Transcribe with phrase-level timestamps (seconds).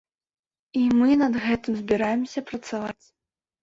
[0.79, 3.05] І мы над гэтым збіраемся працаваць.